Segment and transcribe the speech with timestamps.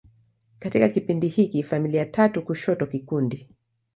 [0.59, 3.49] Katika kipindi hiki, familia tatu kushoto kikundi.